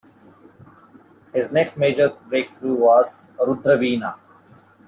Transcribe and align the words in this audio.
His 1.31 1.51
next 1.51 1.77
major 1.77 2.09
breakthrough 2.27 2.73
was 2.73 3.25
"Rudraveena". 3.39 4.15